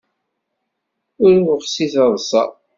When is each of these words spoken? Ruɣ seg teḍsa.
Ruɣ 1.35 1.59
seg 1.65 1.89
teḍsa. 1.93 2.43